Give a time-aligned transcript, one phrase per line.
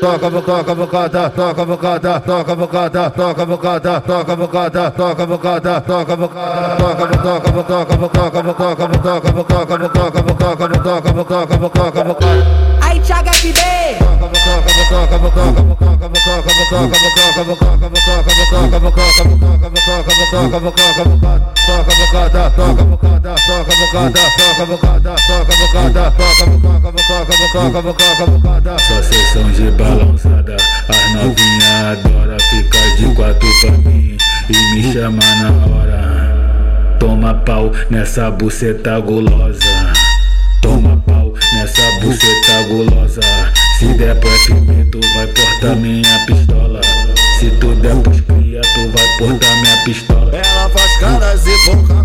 [0.00, 5.80] toca toca bocada, toca bocada, toca bocada, toca bocada, toca bocada, toca bocada, toca bocada,
[5.80, 10.12] toca toca toca toca toca toca toca toca
[10.78, 12.26] toca toca toca toca
[12.80, 13.58] Aí Thiago FB
[23.48, 23.64] Só
[29.02, 30.56] sessão de balançada,
[30.86, 34.18] as novinha adora ficar de quatro pra mim
[34.50, 36.96] e me chama na hora.
[37.00, 39.94] Toma pau nessa buceta gulosa.
[40.60, 43.22] Toma pau nessa buceta gulosa.
[43.78, 46.82] Se der pro FB, tu vai portar minha pistola.
[47.38, 50.36] Se tu der pros cria, tu vai portar minha pistola.
[50.36, 51.97] Ela faz caras e boca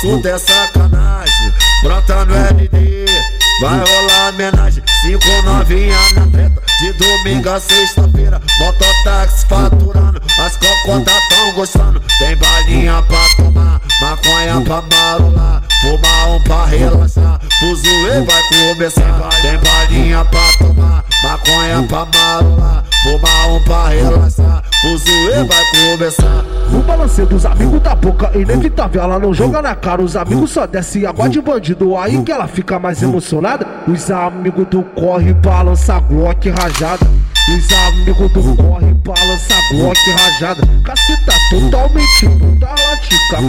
[0.00, 1.52] assunto é sacanagem.
[1.82, 3.04] Brota no LD,
[3.60, 4.82] vai rolar homenagem.
[5.02, 8.40] Cinco novinha na treta, de domingo a sexta-feira.
[8.58, 12.02] Mototáxi faturando, as cocotas tão gostando.
[12.18, 15.62] Tem balinha pra tomar, maconha pra marolar.
[15.82, 19.28] Fumar um pra relaxar, fuzuê vai começar.
[19.42, 22.84] Tem balinha pra tomar, maconha pra marolar.
[23.02, 24.49] Fumar um pra relaxar,
[24.80, 25.64] fuzuê vai
[25.96, 26.44] começar.
[26.72, 30.02] O balanceio dos amigos da boca inevitável, ela não joga na cara.
[30.02, 33.66] Os amigos só desce água de bandido, aí que ela fica mais emocionada.
[33.88, 37.06] Os amigos do corre balança Glock rajada.
[37.48, 40.62] Os amigos do corre balança Glock rajada.
[40.84, 42.74] Caceta totalmente puta,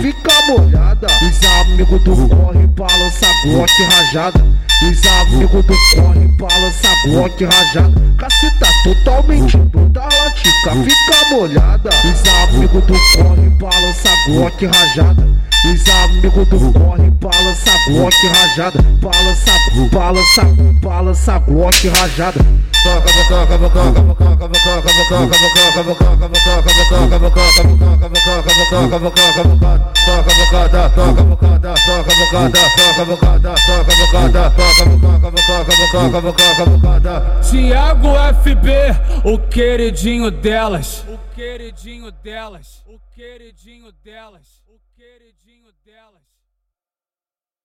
[0.02, 1.08] fica molhada.
[1.22, 4.46] Os amigos do corre balança Glock rajada.
[4.84, 7.94] Os amigos do corre balança Glock rajada.
[8.18, 11.90] Caceta totalmente puta, latica fica molhada.
[11.90, 15.28] Os amigos do corre balança Glock rajada.
[15.66, 18.82] Os amigos do corre balança Glock rajada.
[19.02, 19.52] Balança,
[19.92, 20.44] balança,
[20.82, 22.71] balança Glock rajada.
[37.42, 38.68] Tiago FB,
[39.25, 41.06] o queridinho delas.
[41.08, 42.84] O queridinho delas.
[42.88, 44.63] O queridinho delas.
[44.68, 46.41] O queridinho delas.